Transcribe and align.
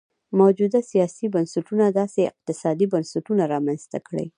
موجوده 0.39 0.79
سیاسي 0.91 1.25
بنسټونو 1.33 1.83
داسې 1.99 2.21
اقتصادي 2.31 2.85
بنسټونه 2.93 3.43
رامنځته 3.53 3.97
کړي. 4.07 4.25